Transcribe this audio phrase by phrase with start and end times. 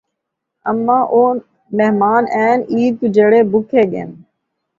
[0.69, 1.21] اماں او
[1.77, 4.09] مہمان آئین، عید کو جیڑھے بکھے ڳئین